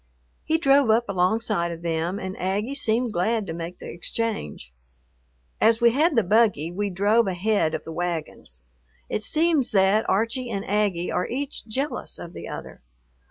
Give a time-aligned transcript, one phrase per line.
[0.43, 4.73] He drove up alongside of them, and Aggie seemed glad to make the exchange.
[5.61, 8.61] As we had the buggy, we drove ahead of the wagons.
[9.09, 12.81] It seems that Archie and Aggie are each jealous of the other.